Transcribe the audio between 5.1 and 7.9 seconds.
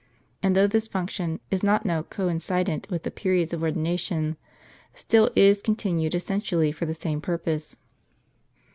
it is continued essentially for the same purpose.